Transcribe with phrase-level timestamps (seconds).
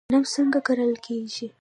[0.09, 1.47] غنم څنګه کرل کیږي؟